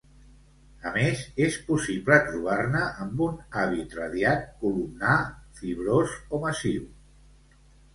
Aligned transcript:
A 0.91 0.93
més, 0.95 1.19
és 1.47 1.57
possible 1.67 2.17
trobar-ne 2.31 2.83
amb 3.07 3.23
un 3.29 3.37
hàbit 3.63 3.97
radiat, 4.01 4.51
columnar, 4.67 5.23
fibrós 5.63 6.21
o 6.41 6.47
massiu. 6.51 6.95